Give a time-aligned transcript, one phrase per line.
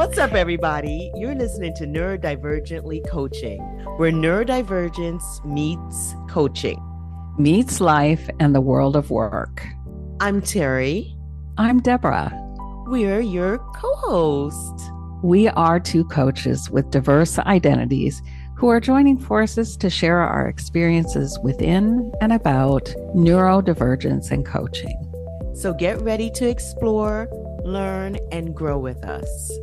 [0.00, 1.12] What's up, everybody?
[1.14, 3.60] You're listening to Neurodivergently Coaching,
[3.98, 6.82] where neurodivergence meets coaching,
[7.38, 9.62] meets life and the world of work.
[10.20, 11.14] I'm Terry.
[11.58, 12.32] I'm Deborah.
[12.86, 14.90] We're your co host.
[15.22, 18.22] We are two coaches with diverse identities
[18.56, 24.96] who are joining forces to share our experiences within and about neurodivergence and coaching.
[25.54, 27.28] So get ready to explore,
[27.66, 29.60] learn, and grow with us.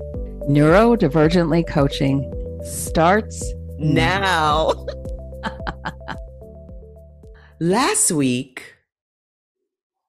[0.47, 2.31] Neurodivergently coaching
[2.63, 4.71] starts now.
[7.59, 8.75] Last week,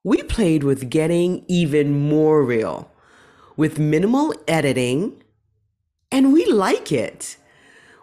[0.05, 2.89] we played with getting even more real
[3.57, 5.25] with minimal editing,
[6.13, 7.37] and we like it.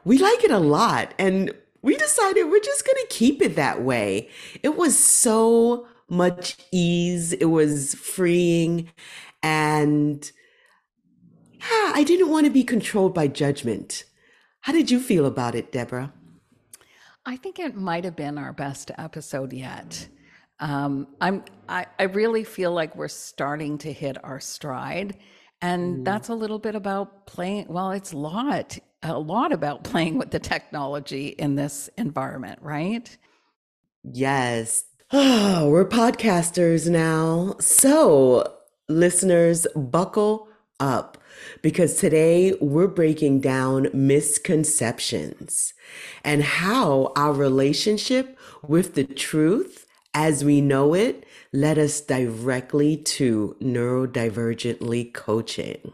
[0.04, 3.82] We like it a lot, and we decided we're just going to keep it that
[3.82, 4.28] way.
[4.62, 8.90] It was so much ease, it was freeing,
[9.42, 10.30] and
[11.72, 14.04] yeah, I didn't want to be controlled by judgment.
[14.62, 16.14] How did you feel about it, Deborah?
[17.26, 20.08] I think it might have been our best episode yet.
[20.60, 25.18] Um, I'm I, I really feel like we're starting to hit our stride.
[25.62, 26.06] And mm.
[26.06, 30.32] that's a little bit about playing well, it's a lot, a lot about playing with
[30.32, 33.18] the technology in this environment, right?
[34.04, 34.84] Yes.
[35.12, 37.56] Oh, we're podcasters now.
[37.60, 38.54] So,
[38.88, 40.48] listeners, buckle
[40.80, 41.18] up
[41.62, 45.74] because today we're breaking down misconceptions
[46.24, 53.56] and how our relationship with the truth as we know it led us directly to
[53.62, 55.92] neurodivergently coaching.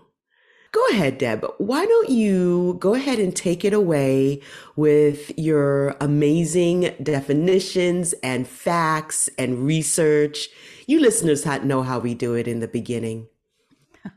[0.71, 1.45] Go ahead, Deb.
[1.57, 4.41] Why don't you go ahead and take it away
[4.77, 10.47] with your amazing definitions and facts and research?
[10.88, 13.27] You listeners know how we do it in the beginning.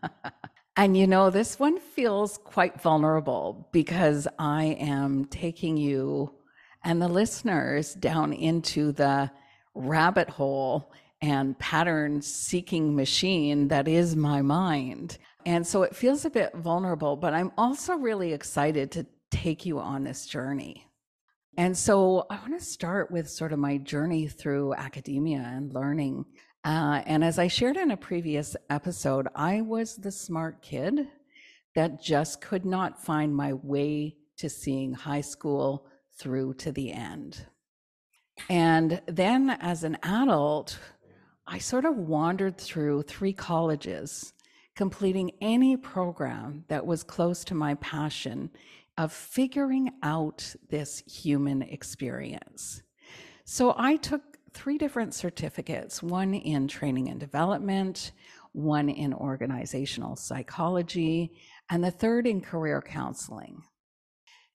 [0.77, 6.35] and you know, this one feels quite vulnerable because I am taking you
[6.83, 9.31] and the listeners down into the
[9.75, 10.93] rabbit hole
[11.23, 15.19] and pattern seeking machine that is my mind.
[15.47, 19.79] And so it feels a bit vulnerable, but I'm also really excited to take you
[19.79, 20.87] on this journey.
[21.57, 26.25] And so I want to start with sort of my journey through academia and learning.
[26.65, 31.09] Uh, and as I shared in a previous episode, I was the smart kid
[31.75, 35.87] that just could not find my way to seeing high school
[36.19, 37.47] through to the end.
[38.49, 40.79] And then as an adult,
[41.47, 44.33] I sort of wandered through three colleges,
[44.75, 48.51] completing any program that was close to my passion
[48.97, 52.83] of figuring out this human experience.
[53.45, 58.13] So I took three different certificates one in training and development,
[58.53, 61.33] one in organizational psychology,
[61.71, 63.63] and the third in career counseling.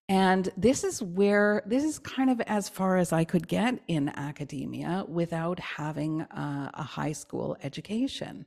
[0.08, 4.10] And this is where, this is kind of as far as I could get in
[4.10, 8.46] academia without having a, a high school education.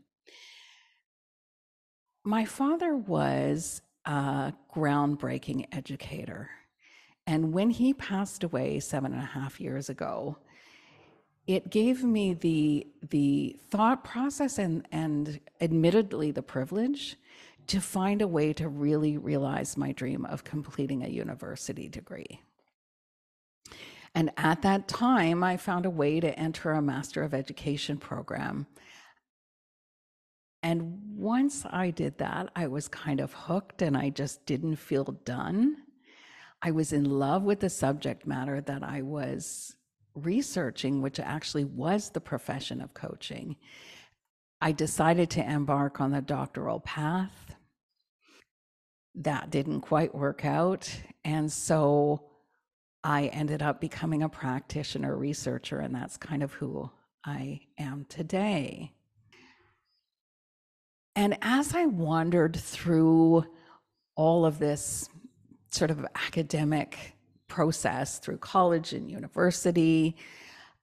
[2.25, 6.51] My father was a groundbreaking educator.
[7.29, 10.39] And when he passed away seven and a half years ago,
[11.47, 17.17] it gave me the the thought process and and admittedly the privilege
[17.67, 22.41] to find a way to really realize my dream of completing a university degree.
[24.15, 28.67] And at that time, I found a way to enter a Master of Education program.
[30.63, 35.05] And once I did that, I was kind of hooked and I just didn't feel
[35.25, 35.79] done.
[36.61, 39.77] I was in love with the subject matter that I was
[40.15, 43.57] researching, which actually was the profession of coaching.
[44.61, 47.55] I decided to embark on the doctoral path.
[49.15, 50.89] That didn't quite work out.
[51.25, 52.25] And so
[53.05, 56.91] I ended up becoming a practitioner researcher, and that's kind of who
[57.25, 58.93] I am today.
[61.15, 63.45] And as I wandered through
[64.15, 65.09] all of this
[65.71, 67.15] sort of academic
[67.53, 70.17] process through college and university,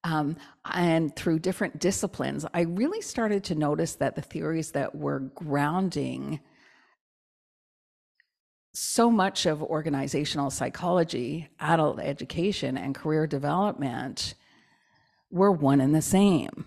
[0.04, 5.20] um, and through different disciplines, I really started to notice that the theories that were
[5.20, 6.40] grounding
[8.72, 14.36] so much of organizational psychology, adult education, and career development
[15.32, 16.66] were one and the same.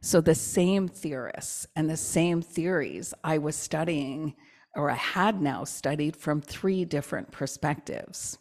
[0.00, 4.34] So, the same theorists and the same theories I was studying,
[4.74, 8.38] or I had now studied from three different perspectives.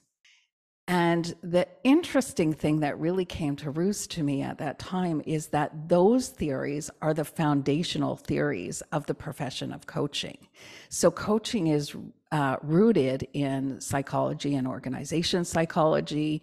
[0.90, 5.46] And the interesting thing that really came to roost to me at that time is
[5.50, 10.48] that those theories are the foundational theories of the profession of coaching.
[10.90, 11.96] So, coaching is
[12.32, 16.42] uh, rooted in psychology and organization psychology,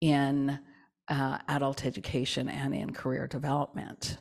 [0.00, 0.60] in
[1.08, 4.18] uh, adult education, and in career development.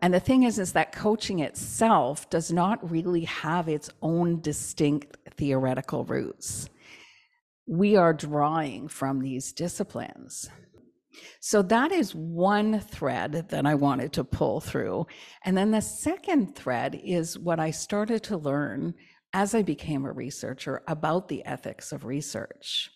[0.00, 5.16] And the thing is, is that coaching itself does not really have its own distinct
[5.36, 6.68] theoretical roots
[7.66, 10.48] we are drawing from these disciplines.
[11.40, 15.06] So that is one thread that I wanted to pull through.
[15.44, 18.94] And then the second thread is what I started to learn
[19.32, 22.90] as I became a researcher about the ethics of research.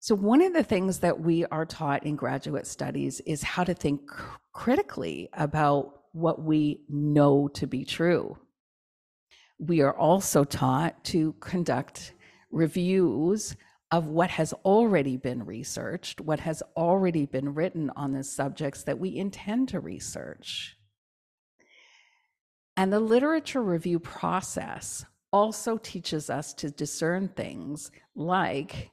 [0.00, 3.74] So, one of the things that we are taught in graduate studies is how to
[3.74, 4.00] think
[4.52, 8.36] critically about what we know to be true.
[9.58, 12.14] We are also taught to conduct
[12.50, 13.56] reviews
[13.92, 18.98] of what has already been researched, what has already been written on the subjects that
[18.98, 20.78] we intend to research.
[22.74, 28.90] And the literature review process also teaches us to discern things like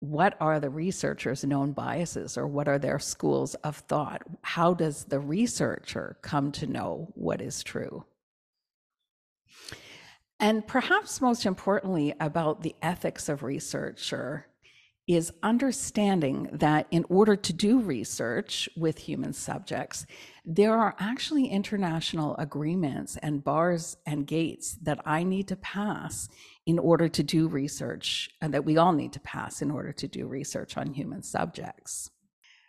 [0.00, 4.22] what are the researchers' known biases or what are their schools of thought?
[4.42, 8.04] How does the researcher come to know what is true?
[10.44, 14.46] And perhaps most importantly, about the ethics of researcher
[15.08, 20.04] is understanding that in order to do research with human subjects,
[20.44, 26.28] there are actually international agreements and bars and gates that I need to pass
[26.66, 30.06] in order to do research, and that we all need to pass in order to
[30.06, 32.10] do research on human subjects.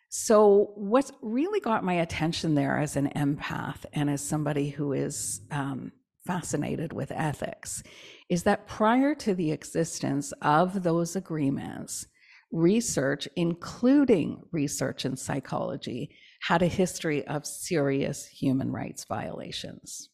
[0.08, 5.42] So, what really got my attention there as an empath and as somebody who is
[5.52, 5.92] um,
[6.26, 7.84] fascinated with ethics
[8.30, 12.08] is that prior to the existence of those agreements,
[12.52, 16.10] research, including research in psychology,
[16.42, 20.10] had a history of serious human rights violations.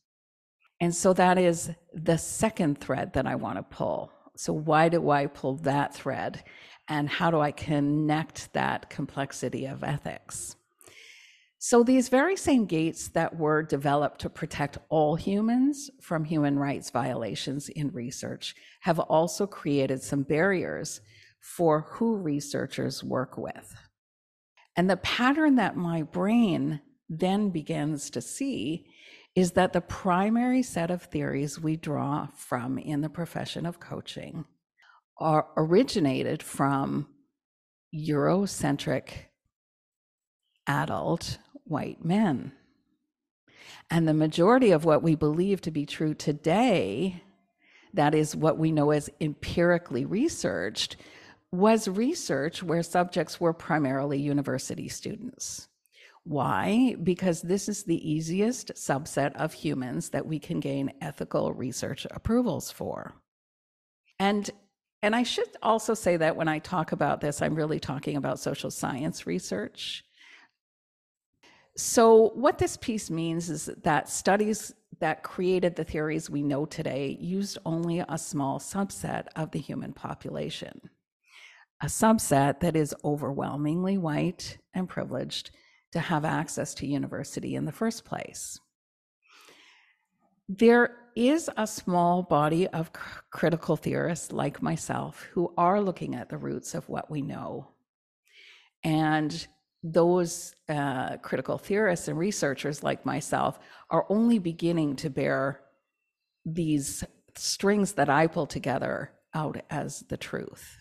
[0.79, 4.11] And so that is the second thread that I want to pull.
[4.35, 6.43] So, why do I pull that thread?
[6.87, 10.55] And how do I connect that complexity of ethics?
[11.63, 16.89] So, these very same gates that were developed to protect all humans from human rights
[16.89, 21.01] violations in research have also created some barriers
[21.39, 23.75] for who researchers work with.
[24.75, 28.87] And the pattern that my brain then begins to see
[29.35, 34.45] is that the primary set of theories we draw from in the profession of coaching
[35.19, 37.05] are originated from
[37.95, 39.27] Eurocentric
[40.65, 41.37] adult
[41.71, 42.51] white men.
[43.89, 47.23] And the majority of what we believe to be true today,
[47.93, 50.97] that is what we know as empirically researched,
[51.51, 55.67] was research where subjects were primarily university students.
[56.23, 56.95] Why?
[57.01, 62.71] Because this is the easiest subset of humans that we can gain ethical research approvals
[62.71, 63.13] for.
[64.19, 64.49] And
[65.03, 68.39] and I should also say that when I talk about this, I'm really talking about
[68.39, 70.05] social science research
[71.77, 77.17] so, what this piece means is that studies that created the theories we know today
[77.19, 80.79] used only a small subset of the human population,
[81.81, 85.51] a subset that is overwhelmingly white and privileged
[85.93, 88.59] to have access to university in the first place.
[90.47, 92.91] There is a small body of
[93.31, 97.69] critical theorists like myself who are looking at the roots of what we know.
[98.83, 99.47] And
[99.83, 103.59] those uh, critical theorists and researchers like myself
[103.89, 105.61] are only beginning to bear
[106.45, 107.03] these
[107.35, 110.77] strings that I pull together out as the truth.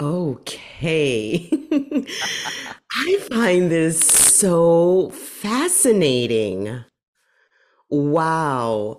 [0.00, 1.48] Okay.
[2.92, 6.84] I find this so fascinating.
[7.88, 8.98] Wow.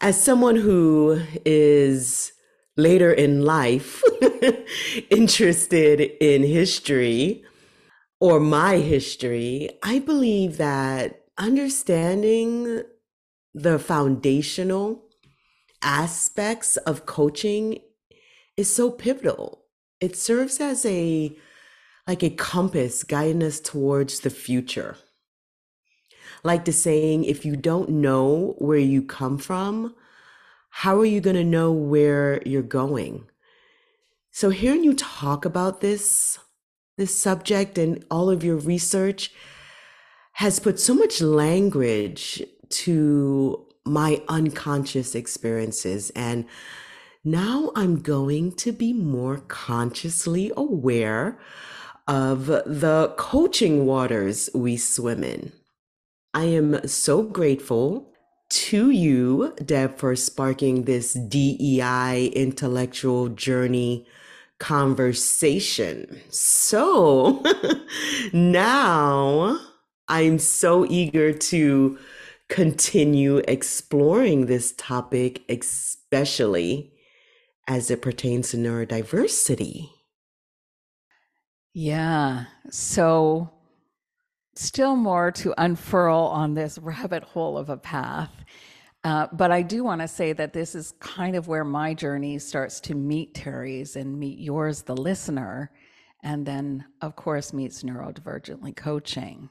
[0.00, 2.32] As someone who is
[2.76, 4.02] later in life
[5.10, 7.44] interested in history
[8.20, 12.82] or my history, I believe that understanding
[13.54, 15.02] the foundational
[15.82, 17.78] aspects of coaching
[18.56, 19.64] is so pivotal.
[20.00, 21.36] It serves as a
[22.06, 24.96] like a compass guiding us towards the future.
[26.44, 29.94] Like the saying, if you don't know where you come from,
[30.80, 33.24] how are you going to know where you're going?
[34.30, 36.38] So hearing you talk about this
[36.98, 39.32] this subject and all of your research
[40.32, 46.44] has put so much language to my unconscious experiences and
[47.24, 51.38] now I'm going to be more consciously aware
[52.06, 55.52] of the coaching waters we swim in.
[56.34, 58.12] I am so grateful
[58.48, 64.06] to you, Deb, for sparking this DEI intellectual journey
[64.58, 66.20] conversation.
[66.30, 67.42] So
[68.32, 69.58] now
[70.08, 71.98] I'm so eager to
[72.48, 76.92] continue exploring this topic, especially
[77.68, 79.90] as it pertains to neurodiversity.
[81.74, 82.44] Yeah.
[82.70, 83.50] So,
[84.58, 88.30] still more to unfurl on this rabbit hole of a path.
[89.04, 92.38] Uh, but I do want to say that this is kind of where my journey
[92.38, 95.70] starts to meet Terry's and meet yours, the listener,
[96.24, 99.48] and then, of course, meets neurodivergently coaching.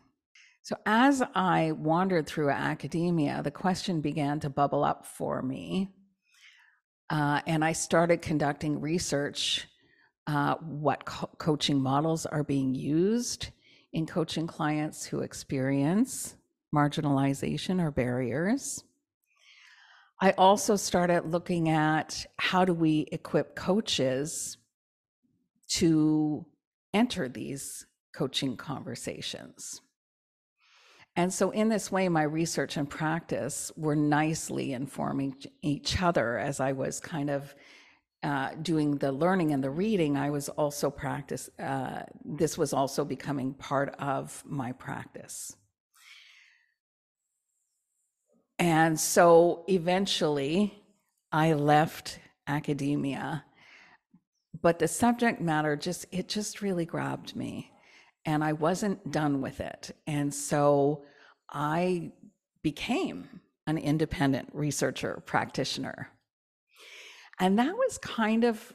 [0.62, 5.94] So, as I wandered through academia, the question began to bubble up for me.
[7.10, 9.68] Uh, and I started conducting research
[10.28, 13.52] uh, what co- coaching models are being used
[13.96, 16.36] in coaching clients who experience
[16.76, 18.84] marginalization or barriers.
[20.20, 24.58] I also started looking at how do we equip coaches
[25.70, 26.46] to
[26.94, 29.80] enter these coaching conversations.
[31.16, 36.60] And so, in this way, my research and practice were nicely informing each other as
[36.60, 37.56] I was kind of
[38.26, 41.48] uh, doing the learning and the reading, I was also practice.
[41.60, 45.56] Uh, this was also becoming part of my practice.
[48.58, 50.74] And so eventually
[51.32, 53.46] I left academia,
[54.60, 57.72] but the subject matter just, it just really grabbed me
[58.26, 59.96] and I wasn't done with it.
[60.08, 61.04] And so
[61.52, 62.12] I
[62.64, 66.10] became an independent researcher practitioner.
[67.40, 68.74] And that was kind of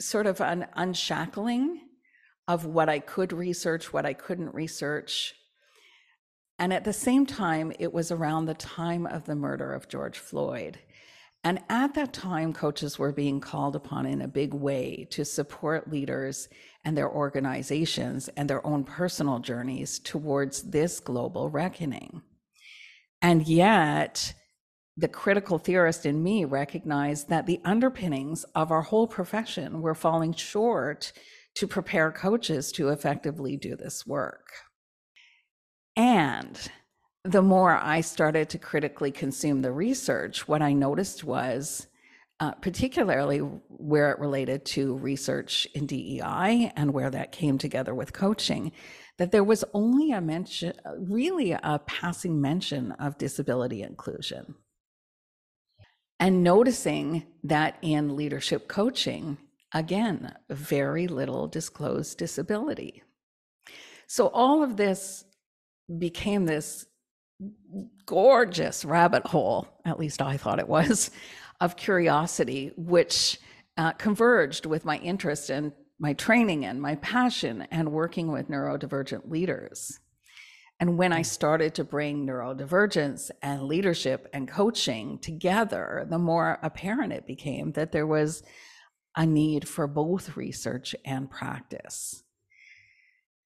[0.00, 1.80] sort of an unshackling
[2.48, 5.34] of what I could research, what I couldn't research.
[6.58, 10.18] And at the same time, it was around the time of the murder of George
[10.18, 10.78] Floyd.
[11.42, 15.90] And at that time, coaches were being called upon in a big way to support
[15.90, 16.48] leaders
[16.84, 22.20] and their organizations and their own personal journeys towards this global reckoning.
[23.22, 24.34] And yet,
[25.00, 30.34] the critical theorist in me recognized that the underpinnings of our whole profession were falling
[30.34, 31.12] short
[31.54, 34.50] to prepare coaches to effectively do this work.
[35.96, 36.70] And
[37.24, 41.86] the more I started to critically consume the research, what I noticed was,
[42.38, 48.12] uh, particularly where it related to research in DEI and where that came together with
[48.12, 48.72] coaching,
[49.16, 54.54] that there was only a mention, really a passing mention of disability inclusion
[56.20, 59.38] and noticing that in leadership coaching,
[59.72, 63.02] again, very little disclosed disability.
[64.06, 65.24] So all of this
[65.98, 66.86] became this
[68.04, 71.10] gorgeous rabbit hole, at least I thought it was,
[71.60, 73.38] of curiosity, which
[73.76, 79.30] uh, converged with my interest and my training and my passion and working with neurodivergent
[79.30, 79.98] leaders.
[80.80, 81.26] And when I mm.
[81.26, 87.92] started to bring neurodivergence and leadership and coaching together, the more apparent it became that
[87.92, 88.42] there was
[89.14, 92.24] a need for both research and practice.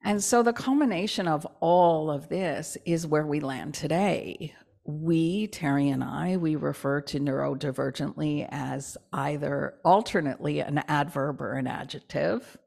[0.02, 4.54] And so the culmination of all of this is where we land today.
[4.84, 11.66] We, Terry and I, we refer to neurodivergently as either alternately an adverb or an
[11.66, 12.58] adjective.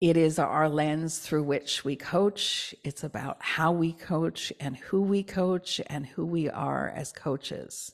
[0.00, 2.74] It is our lens through which we coach.
[2.84, 7.92] It's about how we coach and who we coach and who we are as coaches.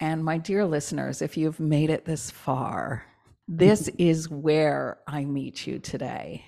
[0.00, 3.04] And my dear listeners, if you've made it this far,
[3.46, 6.46] this is where I meet you today.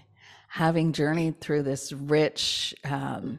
[0.48, 3.38] Having journeyed through this rich um,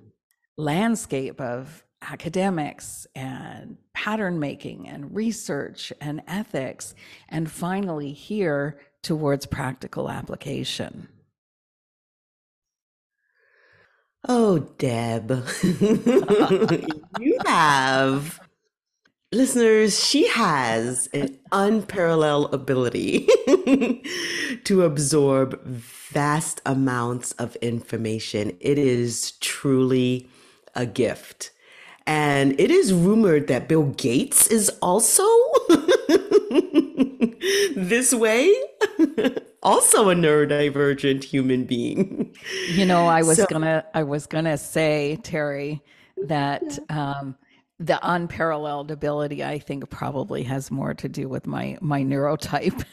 [0.57, 6.93] landscape of academics and pattern making and research and ethics,
[7.29, 11.09] and finally here towards practical application.
[14.27, 15.29] Oh, Deb,
[17.19, 18.39] you have.
[19.33, 23.27] Listeners, she has an unparalleled ability
[24.63, 28.55] to absorb vast amounts of information.
[28.61, 30.29] It is truly
[30.75, 31.51] a gift.
[32.05, 35.23] And it is rumored that Bill Gates is also
[37.75, 38.53] this way.
[39.63, 42.35] Also a neurodivergent human being.
[42.69, 45.81] You know, I was so, gonna I was gonna say, Terry,
[46.25, 47.35] that um,
[47.79, 52.83] the unparalleled ability, I think, probably has more to do with my my neurotype.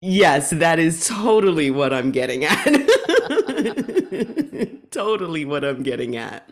[0.00, 2.64] yes, that is totally what I'm getting at.
[4.90, 6.48] totally what I'm getting at.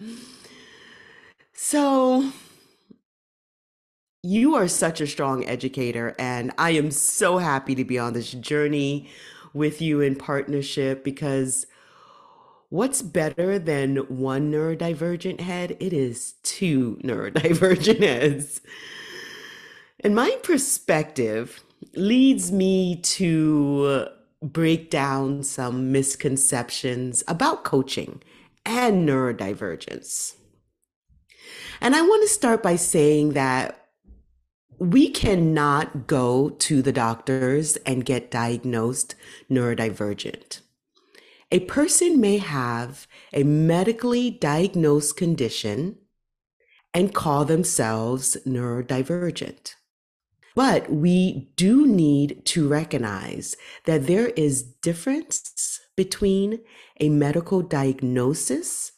[1.52, 2.32] So,
[4.22, 8.30] you are such a strong educator, and I am so happy to be on this
[8.32, 9.08] journey
[9.52, 11.66] with you in partnership because
[12.68, 15.76] what's better than one neurodivergent head?
[15.80, 18.60] It is two neurodivergent heads.
[20.00, 21.62] And my perspective
[21.94, 24.06] leads me to
[24.40, 28.22] break down some misconceptions about coaching
[28.64, 30.36] and neurodivergence.
[31.80, 33.81] And I want to start by saying that
[34.82, 39.14] we cannot go to the doctors and get diagnosed
[39.48, 40.60] neurodivergent.
[41.52, 45.98] A person may have a medically diagnosed condition
[46.92, 49.74] and call themselves neurodivergent.
[50.56, 56.58] But we do need to recognize that there is difference between
[56.98, 58.90] a medical diagnosis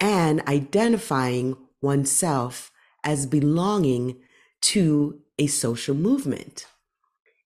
[0.00, 2.72] and identifying oneself
[3.04, 4.16] as belonging
[4.64, 6.66] to a social movement.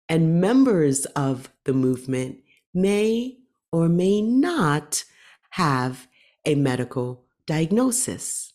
[0.09, 2.39] And members of the movement
[2.73, 3.39] may
[3.73, 5.05] or may not
[5.51, 6.07] have
[6.45, 8.53] a medical diagnosis.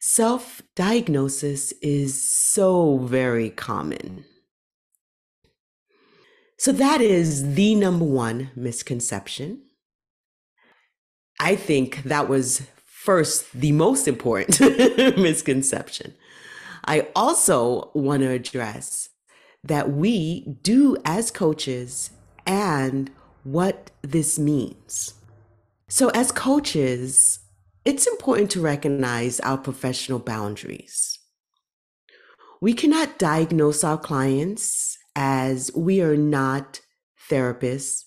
[0.00, 4.24] Self diagnosis is so very common.
[6.58, 9.62] So, that is the number one misconception.
[11.40, 14.60] I think that was first the most important
[15.18, 16.14] misconception.
[16.86, 19.08] I also want to address
[19.62, 22.10] that we do, as coaches,
[22.46, 23.10] and
[23.42, 25.14] what this means.
[25.88, 27.38] So, as coaches,
[27.84, 31.18] it's important to recognize our professional boundaries.
[32.60, 36.80] We cannot diagnose our clients as we are not
[37.30, 38.04] therapists,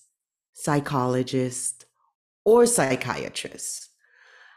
[0.52, 1.84] psychologists,
[2.44, 3.88] or psychiatrists.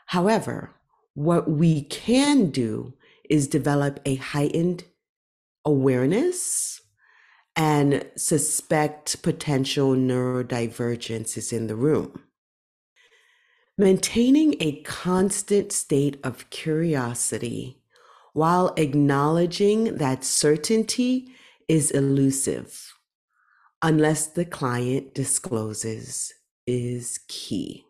[0.07, 0.75] However,
[1.13, 2.93] what we can do
[3.31, 4.83] is develop a heightened
[5.65, 6.81] awareness
[7.55, 12.23] and suspect potential neurodivergence is in the room.
[13.77, 17.81] Maintaining a constant state of curiosity
[18.33, 21.33] while acknowledging that certainty
[21.69, 22.93] is elusive
[23.81, 26.33] unless the client discloses
[26.67, 27.85] is key.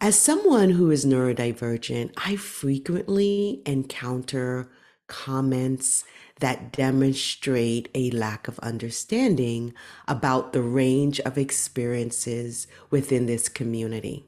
[0.00, 4.70] As someone who is neurodivergent, I frequently encounter
[5.08, 6.04] comments
[6.38, 9.74] that demonstrate a lack of understanding
[10.06, 14.24] about the range of experiences within this community.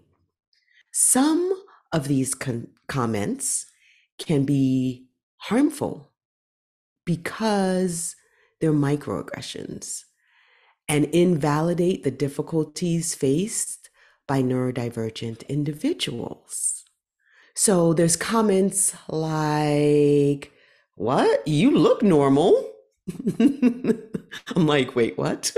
[0.90, 1.54] Some
[1.92, 3.66] of these con- comments
[4.18, 5.06] can be
[5.36, 6.10] harmful
[7.06, 8.16] because
[8.60, 10.02] they're microaggressions
[10.88, 13.79] and invalidate the difficulties faced
[14.30, 16.84] by neurodivergent individuals.
[17.56, 20.52] So there's comments like,
[20.94, 21.48] what?
[21.48, 22.70] You look normal.
[23.40, 23.98] I'm
[24.54, 25.52] like, wait, what?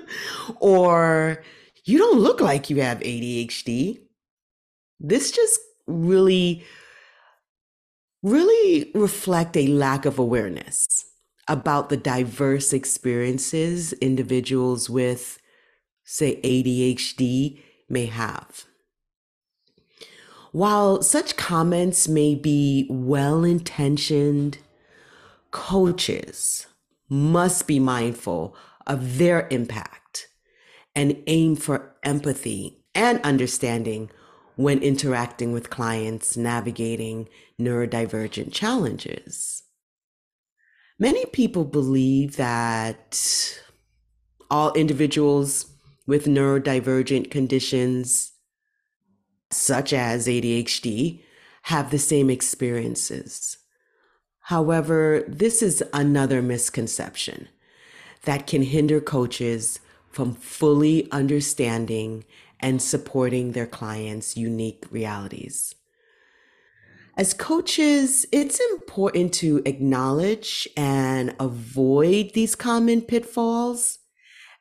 [0.60, 1.44] or
[1.84, 4.00] you don't look like you have ADHD.
[4.98, 6.64] This just really,
[8.22, 11.04] really reflect a lack of awareness
[11.48, 15.38] about the diverse experiences individuals with,
[16.06, 18.64] say, ADHD may have.
[20.52, 24.58] While such comments may be well intentioned
[25.50, 26.66] coaches
[27.08, 30.28] must be mindful of their impact
[30.94, 34.10] and aim for empathy and understanding
[34.56, 37.28] when interacting with clients navigating
[37.60, 39.62] neurodivergent challenges.
[40.98, 43.60] Many people believe that
[44.50, 45.75] all individuals
[46.06, 48.32] with neurodivergent conditions,
[49.50, 51.20] such as ADHD,
[51.62, 53.58] have the same experiences.
[54.40, 57.48] However, this is another misconception
[58.22, 62.24] that can hinder coaches from fully understanding
[62.60, 65.74] and supporting their clients' unique realities.
[67.16, 73.98] As coaches, it's important to acknowledge and avoid these common pitfalls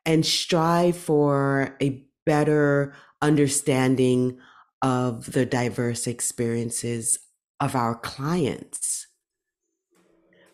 [0.06, 4.38] and strive for a better understanding
[4.82, 7.20] of the diverse experiences
[7.60, 9.06] of our clients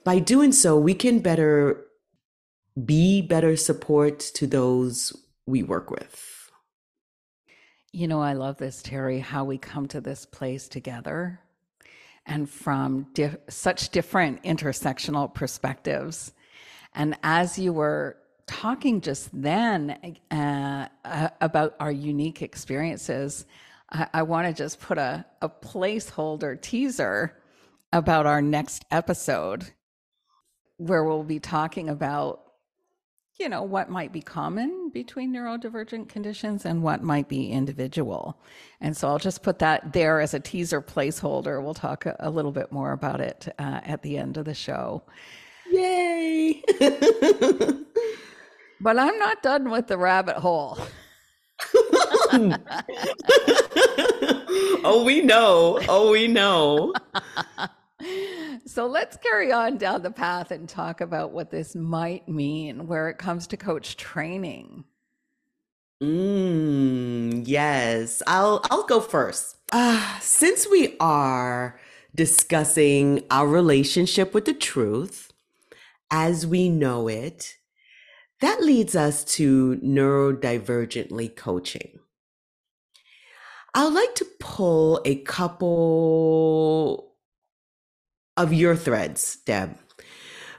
[0.04, 1.86] by doing so, we can better
[2.84, 6.50] be better support to those we work with.
[7.92, 11.40] You know, I love this, Terry, how we come to this place together
[12.26, 13.08] and from
[13.50, 16.32] such different intersectional perspectives.
[16.96, 18.18] And as you were
[18.52, 23.46] talking just then uh, uh, about our unique experiences,
[23.90, 27.38] I, I want to just put a, a placeholder teaser
[27.94, 29.72] about our next episode
[30.78, 32.42] where we'll be talking about
[33.40, 38.40] you know what might be common between neurodivergent conditions and what might be individual.
[38.82, 41.64] And so i'll just put that there as a teaser placeholder.
[41.64, 44.54] We'll talk a, a little bit more about it uh, at the end of the
[44.54, 45.04] show.
[45.72, 46.62] Yay
[48.82, 50.78] but i'm not done with the rabbit hole.
[54.84, 55.80] Oh we know.
[55.88, 56.94] Oh we know.
[58.66, 63.10] So let's carry on down the path and talk about what this might mean where
[63.10, 64.86] it comes to coach training.
[66.02, 69.58] Mm, yes, I'll I'll go first.
[69.72, 71.80] Uh, since we are
[72.16, 75.32] discussing our relationship with the truth
[76.10, 77.58] as we know it,
[78.42, 82.00] that leads us to neurodivergently coaching.
[83.74, 87.14] I would like to pull a couple
[88.36, 89.78] of your threads, Deb.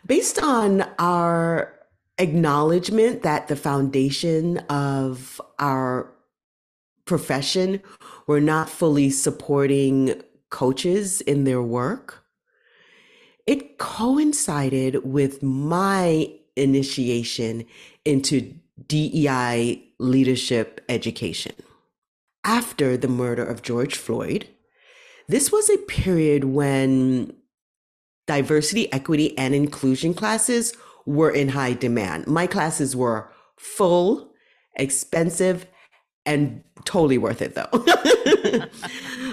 [0.07, 1.79] Based on our
[2.19, 6.13] acknowledgement that the foundation of our
[7.05, 7.83] profession,
[8.27, 12.25] we're not fully supporting coaches in their work,
[13.47, 17.65] it coincided with my initiation
[18.05, 18.55] into
[18.89, 21.53] DEI leadership education.
[22.45, 24.49] After the murder of George Floyd,
[25.29, 27.33] this was a period when
[28.27, 30.75] diversity, equity, and inclusion classes
[31.07, 32.27] were in high demand.
[32.27, 34.33] My classes were full,
[34.77, 35.67] expensive,
[36.25, 37.69] and totally worth it though.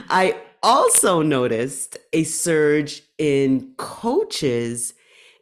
[0.09, 4.93] I also noticed a surge in coaches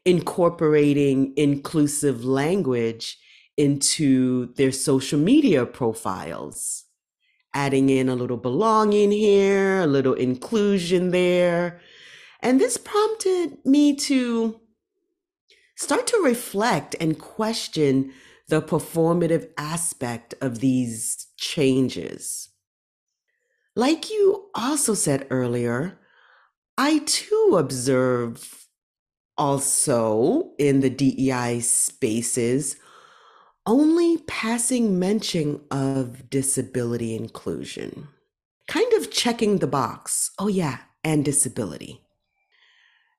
[0.07, 3.17] incorporating inclusive language
[3.57, 6.85] into their social media profiles,
[7.53, 11.81] adding in a little belonging here, a little inclusion there,
[12.41, 14.61] and this prompted me to
[15.75, 18.13] start to reflect and question
[18.47, 22.47] the performative aspect of these changes.
[23.75, 25.99] Like you also said earlier,
[26.77, 28.66] I too observe
[29.38, 32.78] also in the DEI spaces
[33.65, 38.08] only passing mention of disability inclusion.
[38.67, 40.32] Kind of checking the box.
[40.39, 42.02] Oh, yeah, and disability.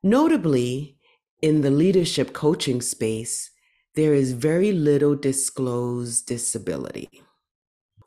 [0.03, 0.99] Notably,
[1.43, 3.51] in the leadership coaching space,
[3.95, 7.09] there is very little disclosed disability.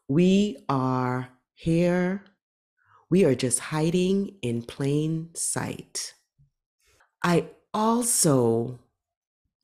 [0.08, 2.24] We are here,
[3.10, 6.13] we are just hiding in plain sight.
[7.24, 8.79] I also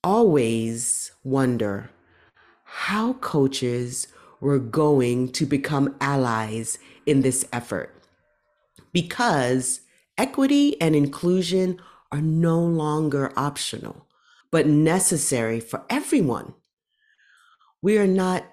[0.03, 1.89] always wonder
[2.63, 4.07] how coaches
[4.39, 7.93] were going to become allies in this effort
[8.93, 9.81] because
[10.17, 11.79] equity and inclusion
[12.11, 14.07] are no longer optional,
[14.51, 16.53] but necessary for everyone.
[17.81, 18.45] We are not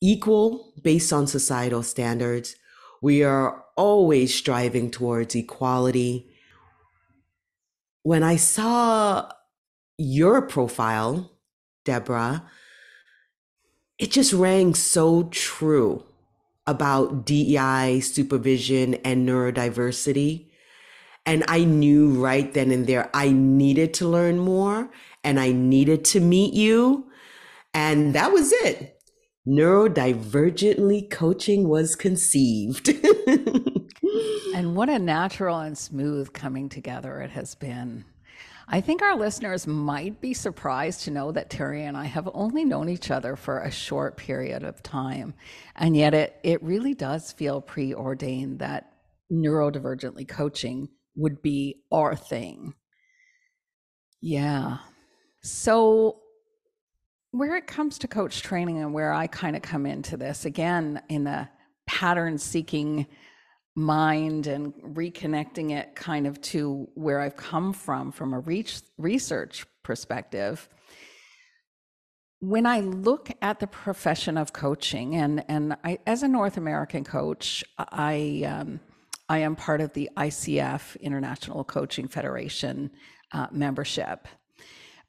[0.00, 2.56] equal based on societal standards.
[3.02, 6.30] We are always striving towards equality.
[8.08, 9.30] When I saw
[9.98, 11.30] your profile,
[11.84, 12.42] Deborah,
[13.98, 16.06] it just rang so true
[16.66, 20.46] about DEI supervision and neurodiversity
[21.26, 24.88] and I knew right then and there I needed to learn more
[25.22, 27.10] and I needed to meet you.
[27.74, 29.02] And that was it.
[29.46, 32.88] Neurodivergently coaching was conceived.
[34.54, 38.04] and what a natural and smooth coming together it has been.
[38.70, 42.66] I think our listeners might be surprised to know that Terry and I have only
[42.66, 45.32] known each other for a short period of time.
[45.74, 48.92] And yet it, it really does feel preordained that
[49.32, 52.74] neurodivergently coaching would be our thing.
[54.20, 54.78] Yeah.
[55.42, 56.20] So,
[57.30, 61.00] where it comes to coach training and where I kind of come into this again
[61.08, 61.48] in the
[61.86, 63.06] pattern seeking
[63.78, 68.40] mind and reconnecting it kind of to where I've come from from a
[68.98, 70.68] research perspective.
[72.40, 77.04] When I look at the profession of coaching, and and I, as a North American
[77.04, 78.80] coach, I um,
[79.28, 82.90] I am part of the ICF International Coaching Federation
[83.32, 84.28] uh, membership.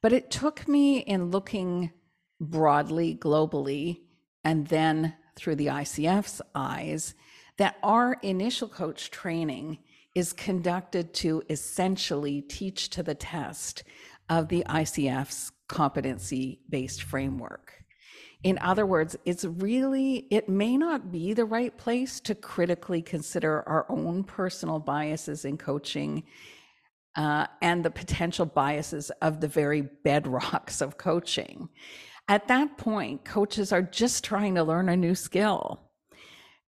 [0.01, 1.91] But it took me in looking
[2.39, 4.01] broadly, globally,
[4.43, 7.13] and then through the ICF's eyes,
[7.59, 9.77] that our initial coach training
[10.15, 13.83] is conducted to essentially teach to the test
[14.29, 17.73] of the ICF's competency based framework.
[18.43, 23.67] In other words, it's really, it may not be the right place to critically consider
[23.67, 26.23] our own personal biases in coaching
[27.17, 31.67] uh, and the potential biases of the very bedrocks of coaching.
[32.29, 35.81] At that point, coaches are just trying to learn a new skill.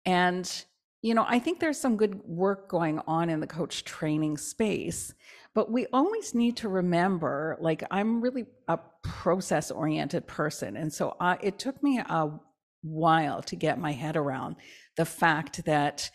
[0.06, 0.66] And,
[1.02, 5.14] you know, I think there's some good work going on in the coach training space,
[5.54, 10.76] but we always need to remember like, I'm really a process oriented person.
[10.76, 12.30] And so I, it took me a
[12.82, 14.58] while to get my head around
[14.98, 16.10] the fact that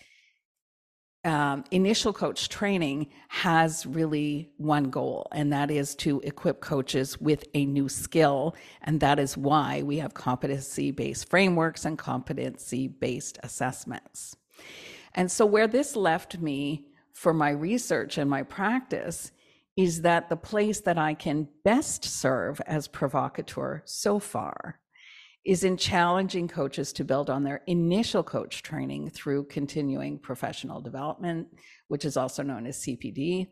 [1.24, 7.44] um, initial coach training has really one goal, and that is to equip coaches with
[7.54, 8.54] a new skill.
[8.82, 14.36] And that is why we have competency based frameworks and competency based assessments.
[15.14, 19.30] And so, where this left me for my research and my practice
[19.76, 24.80] is that the place that I can best serve as provocateur so far
[25.44, 31.48] is in challenging coaches to build on their initial coach training through continuing professional development,
[31.88, 33.48] which is also known as CPD,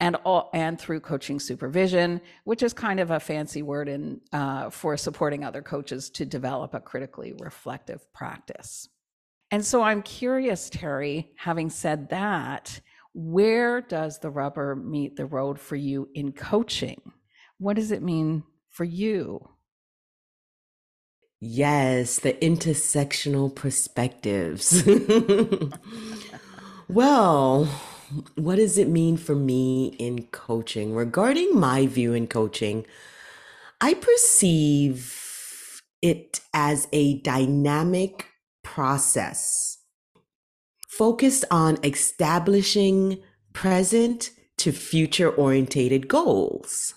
[0.00, 4.68] and all, and through coaching supervision, which is kind of a fancy word in uh,
[4.70, 8.88] for supporting other coaches to develop a critically reflective practice.
[9.50, 12.80] And so I'm curious, Terry, having said that,
[13.14, 17.12] where does the rubber meet the road for you in coaching?
[17.58, 19.48] What does it mean for you?
[21.40, 24.84] Yes, the intersectional perspectives.
[26.88, 27.64] well,
[28.36, 30.94] what does it mean for me in coaching?
[30.94, 32.86] Regarding my view in coaching,
[33.80, 38.26] I perceive it as a dynamic
[38.74, 39.78] process
[40.88, 43.20] focused on establishing
[43.52, 46.94] present to future orientated goals.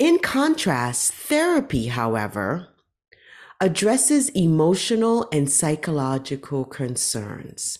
[0.00, 2.68] In contrast, therapy, however,
[3.60, 7.78] addresses emotional and psychological concerns,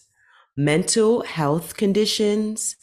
[0.56, 2.76] mental health conditions,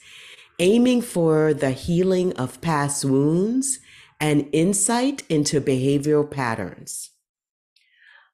[0.60, 3.79] aiming for the healing of past wounds,
[4.19, 7.12] and insight into behavioral patterns.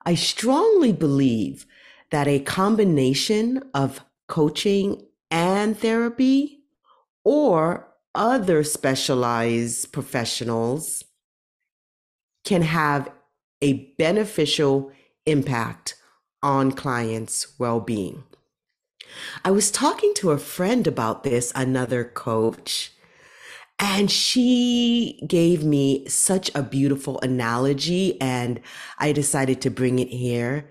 [0.06, 1.66] I strongly believe
[2.10, 6.64] that a combination of coaching and therapy
[7.24, 11.04] or other specialized professionals
[12.44, 13.10] can have
[13.62, 14.92] a beneficial
[15.26, 15.96] impact
[16.42, 18.24] on clients' well being.
[19.46, 22.92] I was talking to a friend about this, another coach,
[23.82, 28.62] and she gave me such a beautiful analogy, and
[29.00, 30.70] I decided to bring it here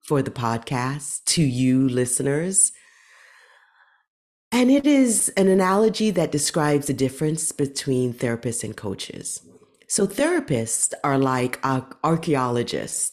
[0.00, 2.72] for the podcast to you listeners.
[4.50, 9.46] And it is an analogy that describes the difference between therapists and coaches.
[9.86, 13.12] So therapists are like archaeologists.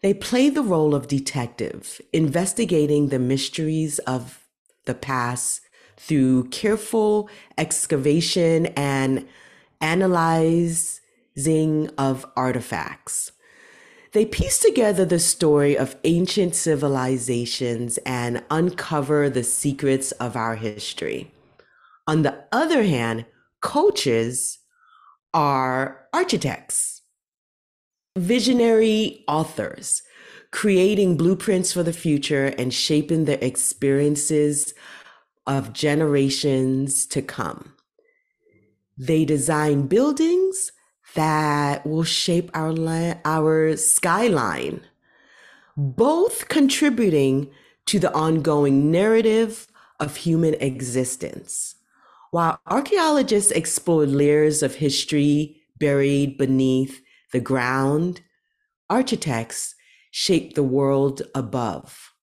[0.00, 4.46] They play the role of detective, investigating the mysteries of
[4.84, 5.60] the past
[5.96, 7.28] through careful
[7.58, 9.26] excavation and
[9.80, 11.00] analyzing
[11.98, 13.32] of artifacts.
[14.12, 21.32] They piece together the story of ancient civilizations and uncover the secrets of our history.
[22.06, 23.24] On the other hand,
[23.62, 24.58] coaches
[25.32, 27.00] are architects,
[28.16, 30.02] visionary authors,
[30.50, 34.74] creating blueprints for the future and shaping the experiences
[35.46, 37.74] of generations to come.
[38.96, 40.72] They design buildings
[41.14, 44.82] that will shape our la- our skyline,
[45.76, 47.50] both contributing
[47.86, 49.66] to the ongoing narrative
[49.98, 51.74] of human existence.
[52.30, 57.02] While archaeologists explore layers of history buried beneath
[57.32, 58.22] the ground,
[58.88, 59.74] architects
[60.10, 62.14] shape the world above,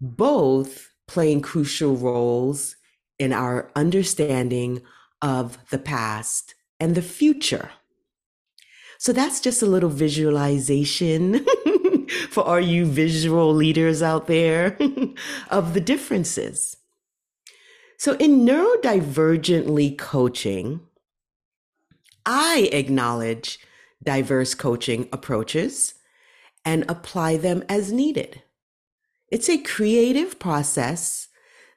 [0.00, 2.76] both playing crucial roles
[3.18, 4.82] in our understanding
[5.22, 7.70] of the past and the future.
[8.98, 11.44] So that's just a little visualization
[12.30, 14.78] for all you visual leaders out there
[15.50, 16.76] of the differences.
[17.96, 20.80] So, in neurodivergently coaching,
[22.26, 23.58] I acknowledge
[24.02, 25.94] diverse coaching approaches
[26.64, 28.42] and apply them as needed.
[29.34, 31.26] It's a creative process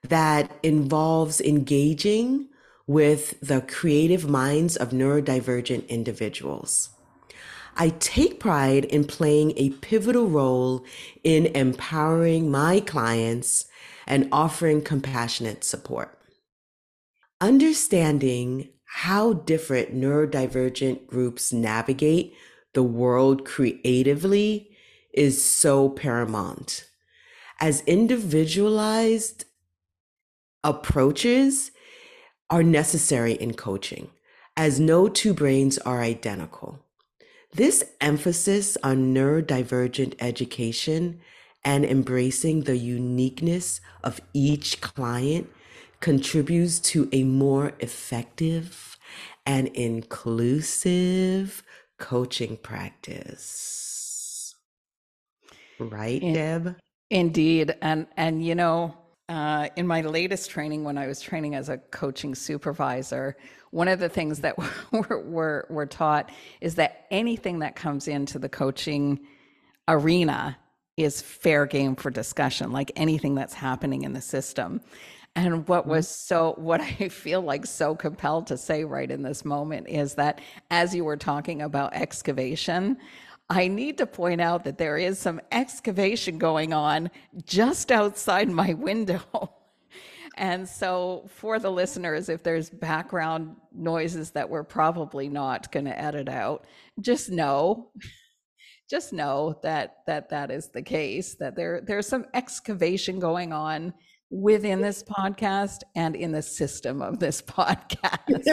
[0.08, 2.50] that involves engaging
[2.86, 6.90] with the creative minds of neurodivergent individuals.
[7.76, 10.86] I take pride in playing a pivotal role
[11.24, 13.66] in empowering my clients
[14.06, 16.16] and offering compassionate support.
[17.42, 22.36] Understanding how different neurodivergent groups navigate
[22.74, 24.70] the world creatively
[25.12, 26.88] is so paramount.
[27.60, 29.46] As individualized
[30.64, 31.72] approaches
[32.50, 34.10] are necessary in coaching,
[34.56, 36.80] as no two brains are identical.
[37.54, 41.20] This emphasis on neurodivergent education
[41.64, 45.50] and embracing the uniqueness of each client
[46.00, 48.98] contributes to a more effective
[49.46, 51.64] and inclusive
[51.98, 54.54] coaching practice.
[55.80, 56.76] Right, In- Deb?
[57.10, 57.76] Indeed.
[57.82, 58.96] And and you know,
[59.30, 63.36] uh, in my latest training, when I was training as a coaching supervisor,
[63.72, 64.58] one of the things that
[64.92, 69.20] we're, we're, we're taught is that anything that comes into the coaching
[69.88, 70.58] arena
[70.96, 74.82] is fair game for discussion, like anything that's happening in the system.
[75.36, 79.46] And what was so, what I feel like so compelled to say right in this
[79.46, 80.42] moment is that
[80.72, 82.98] as you were talking about excavation,
[83.50, 87.10] I need to point out that there is some excavation going on
[87.46, 89.22] just outside my window.
[90.40, 96.00] And so, for the listeners, if there's background noises that we're probably not going to
[96.00, 96.66] edit out,
[97.02, 97.90] just know,
[98.90, 101.34] just know that that that is the case.
[101.40, 103.96] That there there's some excavation going on
[104.30, 108.44] within this podcast and in the system of this podcast.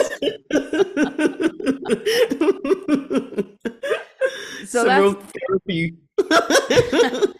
[4.82, 5.96] So that's therapy.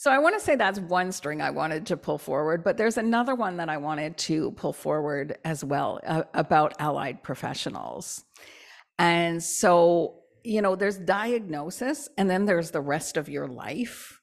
[0.00, 2.96] So I want to say that's one string I wanted to pull forward, but there's
[2.96, 8.24] another one that I wanted to pull forward as well uh, about allied professionals.
[8.98, 14.18] And so, you know, there's diagnosis and then there's the rest of your life.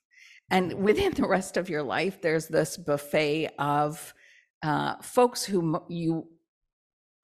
[0.49, 4.15] And within the rest of your life, there's this buffet of
[4.63, 6.27] uh, folks who you,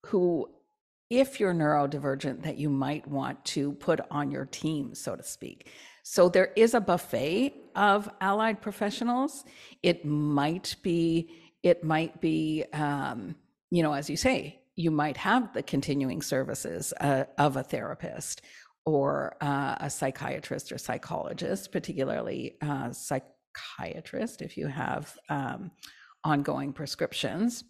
[0.05, 0.47] who,
[1.13, 5.69] if you're neurodivergent, that you might want to put on your team, so to speak.
[6.01, 9.45] So there is a buffet of allied professionals.
[9.83, 11.29] It might be,
[11.61, 13.35] it might be, um,
[13.69, 18.41] you know, as you say, you might have the continuing services uh, of a therapist
[18.83, 25.69] or uh, a psychiatrist or psychologist, particularly uh, psychiatrist if you have um,
[26.23, 27.63] ongoing prescriptions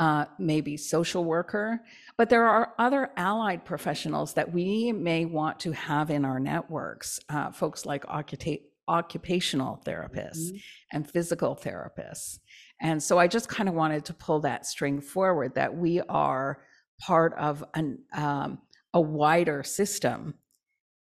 [0.00, 1.78] uh, maybe social worker,
[2.16, 7.20] but there are other allied professionals that we may want to have in our networks,
[7.28, 10.56] uh, folks like occupa- occupational therapists mm-hmm.
[10.92, 12.38] and physical therapists.
[12.80, 16.62] And so I just kind of wanted to pull that string forward that we are
[16.98, 18.58] part of an, um,
[18.94, 20.34] a wider system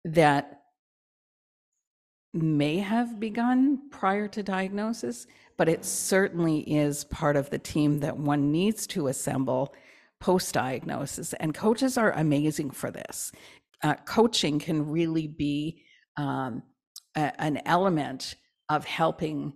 [0.05, 0.61] that
[2.35, 8.17] may have begun prior to diagnosis, but it certainly is part of the team that
[8.17, 9.75] one needs to assemble
[10.21, 11.33] post diagnosis.
[11.35, 13.31] And coaches are amazing for this.
[13.83, 15.83] Uh, coaching can really be
[16.17, 16.63] um,
[17.17, 18.35] a, an element
[18.69, 19.53] of helping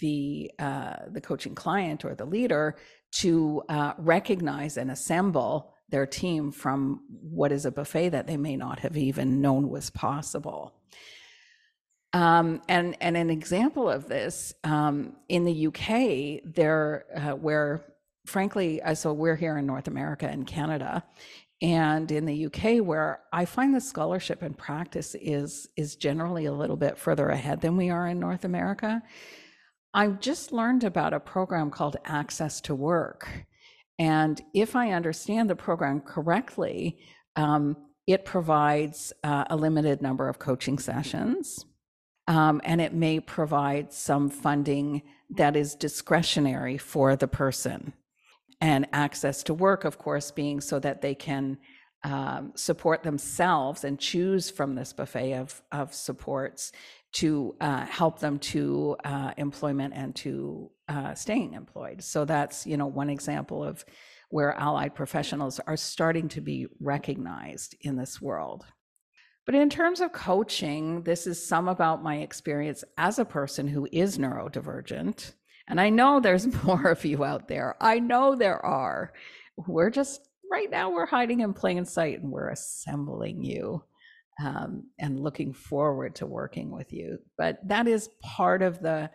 [0.00, 2.76] the uh, the coaching client or the leader
[3.10, 8.56] to uh, recognize and assemble their team from what is a buffet that they may
[8.56, 10.72] not have even known was possible.
[12.14, 17.84] Um, and and an example of this um, in the UK, there uh, where
[18.26, 21.02] frankly, so we're here in North America and Canada,
[21.60, 26.52] and in the UK, where I find the scholarship and practice is is generally a
[26.52, 29.02] little bit further ahead than we are in North America.
[29.94, 33.46] I've just learned about a program called Access to Work,
[33.98, 36.98] and if I understand the program correctly,
[37.36, 41.64] um, it provides uh, a limited number of coaching sessions
[42.32, 47.92] um, and it may provide some funding that is discretionary for the person.
[48.58, 51.58] And access to work, of course, being so that they can
[52.04, 56.72] um, support themselves and choose from this buffet of, of supports
[57.12, 62.02] to uh, help them to uh, employment and to uh, staying employed.
[62.02, 63.84] So that's you know one example of
[64.30, 68.64] where allied professionals are starting to be recognized in this world.
[69.52, 73.86] But in terms of coaching, this is some about my experience as a person who
[73.92, 75.34] is neurodivergent.
[75.68, 77.76] And I know there's more of you out there.
[77.78, 79.12] I know there are.
[79.58, 83.84] We're just, right now, we're hiding in plain sight and we're assembling you
[84.42, 87.18] um, and looking forward to working with you.
[87.36, 89.10] But that is part of the,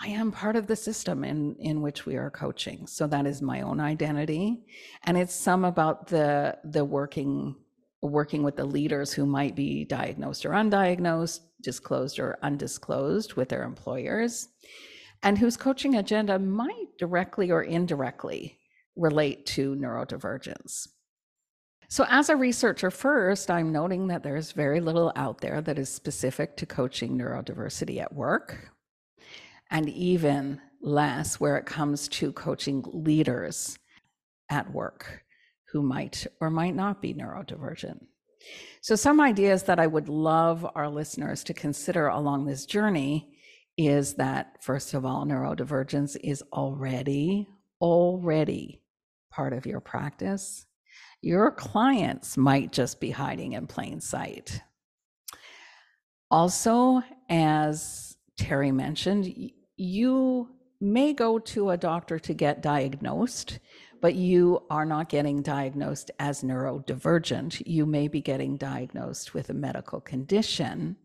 [0.00, 2.86] I am part of the system in, in which we are coaching.
[2.86, 4.64] So that is my own identity.
[5.04, 7.56] And it's some about the, the working
[8.02, 13.64] working with the leaders who might be diagnosed or undiagnosed, disclosed or undisclosed with their
[13.64, 14.48] employers,
[15.22, 18.58] and whose coaching agenda might directly or indirectly
[18.96, 20.88] relate to neurodivergence.
[21.90, 25.88] So, as a researcher, first, I'm noting that there's very little out there that is
[25.88, 28.70] specific to coaching neurodiversity at work,
[29.70, 33.78] and even less where it comes to coaching leaders
[34.50, 35.24] at work
[35.72, 38.04] who might or might not be neurodivergent.
[38.80, 43.34] So, some ideas that I would love our listeners to consider along this journey
[43.76, 47.48] is that, first of all, neurodivergence is already,
[47.80, 48.82] already
[49.30, 50.66] part of your practice.
[51.20, 54.60] Your clients might just be hiding in plain sight.
[56.30, 59.32] Also, as Terry mentioned,
[59.76, 60.48] you
[60.80, 63.58] may go to a doctor to get diagnosed
[64.00, 67.62] but you are not getting diagnosed as neurodivergent.
[67.66, 70.96] You may be getting diagnosed with a medical condition,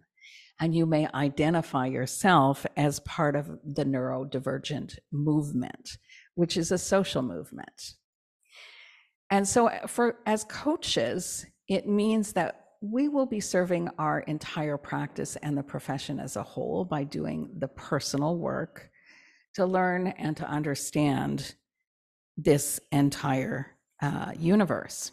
[0.59, 5.97] and you may identify yourself as part of the neurodivergent movement,
[6.35, 7.93] which is a social movement.
[9.29, 14.77] And so, uh, for as coaches, it means that we will be serving our entire
[14.77, 18.89] practice and the profession as a whole by doing the personal work
[19.55, 21.55] to learn and to understand
[22.37, 23.67] this entire
[24.01, 25.11] uh, universe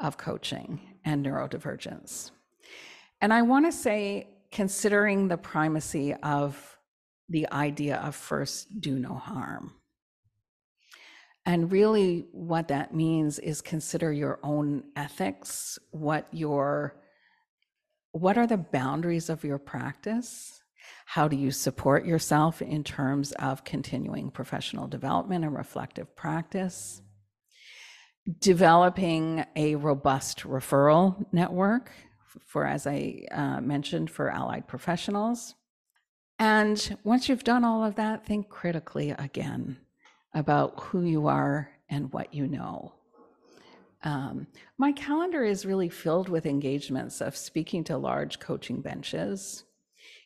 [0.00, 2.30] of coaching and neurodivergence.
[3.20, 6.78] And I want to say, considering the primacy of
[7.28, 9.74] the idea of first do no harm.
[11.44, 16.96] And really, what that means is consider your own ethics, what your
[18.12, 20.57] what are the boundaries of your practice
[21.12, 27.00] how do you support yourself in terms of continuing professional development and reflective practice?
[28.40, 31.92] Developing a robust referral network
[32.44, 35.54] for, as I uh, mentioned, for allied professionals.
[36.38, 39.78] And once you've done all of that, think critically again
[40.34, 42.92] about who you are and what you know.
[44.04, 44.46] Um,
[44.76, 49.64] my calendar is really filled with engagements of speaking to large coaching benches,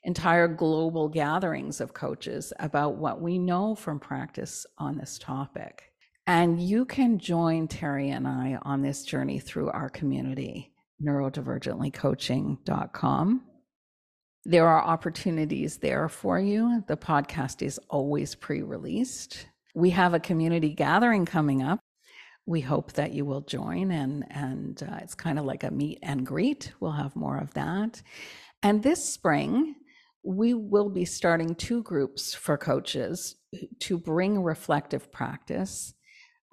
[0.04, 5.92] entire global gatherings of coaches about what we know from practice on this topic.
[6.26, 10.72] And you can join Terry and I on this journey through our community,
[11.02, 13.42] neurodivergentlycoaching.com.
[14.44, 16.82] There are opportunities there for you.
[16.88, 19.46] The podcast is always pre released.
[19.74, 21.78] We have a community gathering coming up.
[22.44, 26.00] We hope that you will join, and, and uh, it's kind of like a meet
[26.02, 26.72] and greet.
[26.80, 28.02] We'll have more of that.
[28.64, 29.76] And this spring,
[30.24, 33.36] we will be starting two groups for coaches
[33.80, 35.94] to bring reflective practice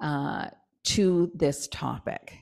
[0.01, 0.47] uh,
[0.84, 2.34] to this topic.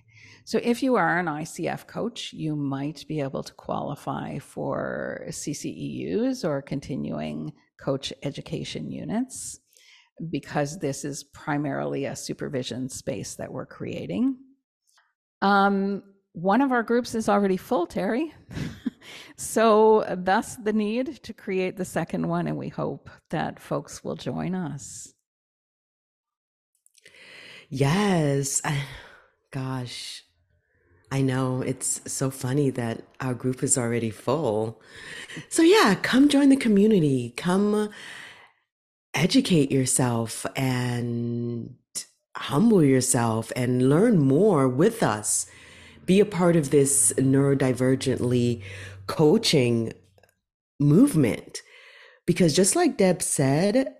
[0.45, 6.45] So, if you are an ICF coach, you might be able to qualify for CCEUs
[6.45, 9.59] or continuing coach education units
[10.29, 14.37] because this is primarily a supervision space that we're creating.
[15.41, 16.01] Um,
[16.31, 18.33] one of our groups is already full, Terry.
[19.35, 24.15] so, thus the need to create the second one, and we hope that folks will
[24.15, 25.13] join us.
[27.69, 28.61] Yes.
[29.51, 30.23] Gosh,
[31.11, 34.81] I know it's so funny that our group is already full.
[35.49, 37.33] So, yeah, come join the community.
[37.37, 37.89] Come
[39.13, 41.75] educate yourself and
[42.35, 45.47] humble yourself and learn more with us
[46.07, 48.63] be a part of this neurodivergently
[49.05, 49.93] coaching
[50.79, 51.61] movement.
[52.25, 53.93] Because just like Deb said,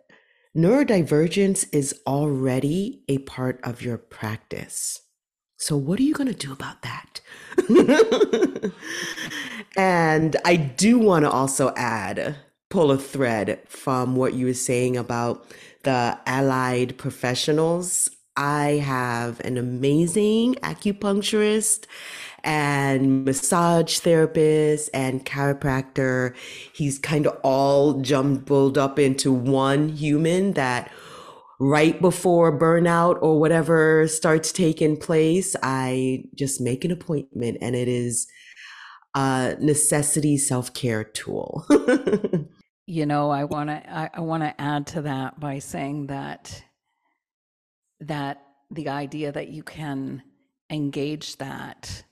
[0.56, 5.02] neurodivergence is already a part of your practice.
[5.60, 7.20] So, what are you going to do about that?
[9.78, 12.36] and I do want to also add,
[12.70, 15.46] pull a thread from what you were saying about
[15.84, 21.86] the allied professionals I have an amazing acupuncturist
[22.44, 26.36] and massage therapist and chiropractor.
[26.74, 30.92] He's kind of all jumbled up into one human that
[31.60, 37.88] right before burnout or whatever starts taking place, I just make an appointment and it
[37.88, 38.28] is
[39.16, 41.66] a necessity self-care tool.
[42.86, 46.64] you know, I want to I, I want to add to that by saying that
[48.00, 50.24] that the idea that you can
[50.70, 52.04] engage that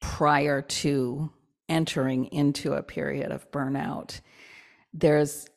[0.00, 1.30] prior to
[1.68, 4.20] entering into a period of burnout,
[4.92, 5.48] there's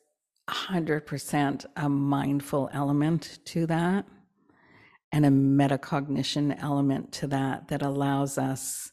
[0.48, 4.06] 100% a mindful element to that.
[5.12, 8.92] and a metacognition element to that that allows us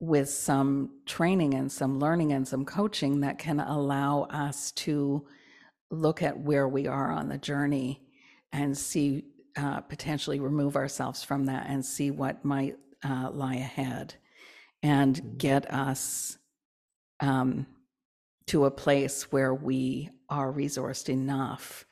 [0.00, 5.24] with some training and some learning and some coaching that can allow us to
[5.90, 8.02] look at where we are on the journey
[8.52, 9.24] and see
[9.60, 14.14] uh, potentially remove ourselves from that and see what might uh, lie ahead
[14.82, 15.36] and mm-hmm.
[15.36, 16.38] get us
[17.20, 17.66] um,
[18.46, 21.84] to a place where we are resourced enough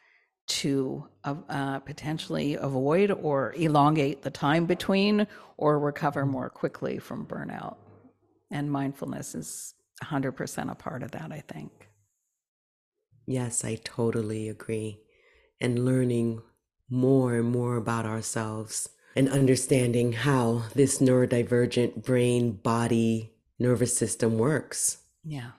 [0.46, 5.26] to uh, uh, potentially avoid or elongate the time between
[5.58, 6.32] or recover mm-hmm.
[6.32, 7.76] more quickly from burnout.
[8.50, 11.90] And mindfulness is 100% a part of that, I think.
[13.26, 15.00] Yes, I totally agree.
[15.60, 16.40] And learning
[16.90, 24.98] more and more about ourselves and understanding how this neurodivergent brain body nervous system works.
[25.24, 25.50] Yeah.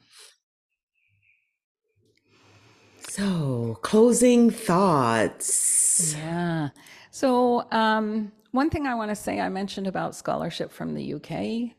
[3.10, 6.16] So, closing thoughts.
[6.16, 6.70] Yeah.
[7.12, 11.76] So, um, one thing I want to say I mentioned about scholarship from the UK.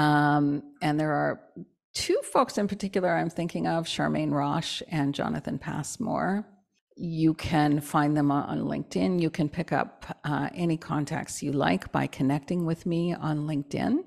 [0.00, 1.40] Um, and there are
[1.94, 6.46] two folks in particular I'm thinking of Charmaine Roche and Jonathan Passmore.
[6.96, 9.20] You can find them on LinkedIn.
[9.20, 13.98] You can pick up uh, any contacts you like by connecting with me on LinkedIn,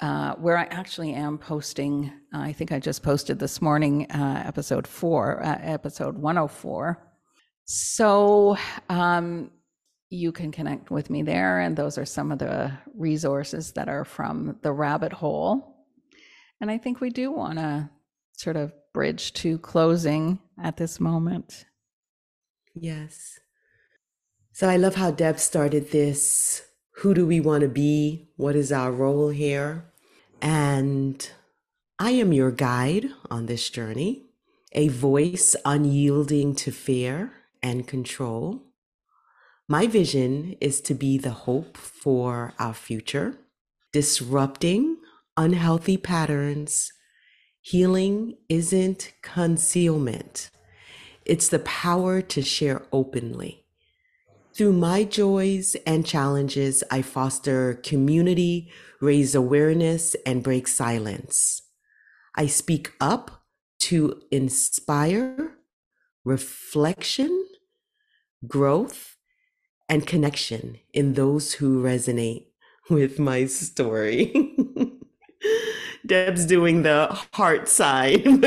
[0.00, 2.12] uh, where I actually am posting.
[2.34, 7.10] Uh, I think I just posted this morning, uh, episode four, uh, episode 104.
[7.64, 8.58] So
[8.90, 9.50] um,
[10.10, 14.04] you can connect with me there, and those are some of the resources that are
[14.04, 15.86] from the rabbit hole.
[16.60, 17.88] And I think we do want to
[18.36, 21.66] sort of bridge to closing at this moment.
[22.74, 23.38] Yes.
[24.52, 26.62] So I love how Deb started this.
[26.96, 28.28] Who do we want to be?
[28.36, 29.84] What is our role here?
[30.40, 31.28] And
[31.98, 34.26] I am your guide on this journey,
[34.72, 37.32] a voice unyielding to fear
[37.62, 38.62] and control.
[39.68, 43.38] My vision is to be the hope for our future,
[43.92, 44.98] disrupting
[45.36, 46.92] unhealthy patterns
[47.64, 50.50] Healing isn't concealment,
[51.24, 53.64] it's the power to share openly.
[54.52, 61.62] Through my joys and challenges, I foster community, raise awareness, and break silence.
[62.34, 63.44] I speak up
[63.82, 65.54] to inspire
[66.24, 67.46] reflection,
[68.44, 69.16] growth,
[69.88, 72.48] and connection in those who resonate
[72.90, 74.56] with my story.
[76.06, 78.44] Deb's doing the heart sign.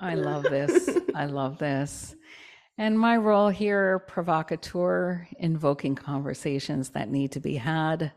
[0.00, 0.90] I love this.
[1.14, 2.14] I love this.
[2.78, 8.12] And my role here, provocateur, invoking conversations that need to be had.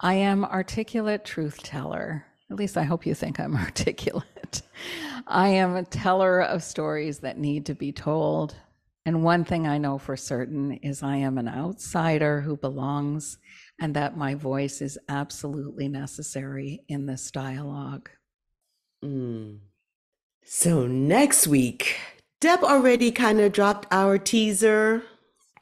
[0.00, 2.26] I am articulate truth teller.
[2.50, 4.62] At least I hope you think I'm articulate.
[5.26, 8.54] I am a teller of stories that need to be told.
[9.06, 13.38] And one thing I know for certain is I am an outsider who belongs
[13.80, 18.10] and that my voice is absolutely necessary in this dialogue.
[19.02, 19.60] Mm.
[20.44, 21.96] So, next week,
[22.40, 25.02] Deb already kind of dropped our teaser.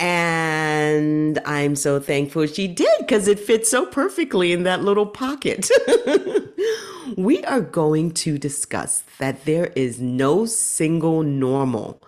[0.01, 5.69] And I'm so thankful she did because it fits so perfectly in that little pocket.
[7.17, 12.01] we are going to discuss that there is no single normal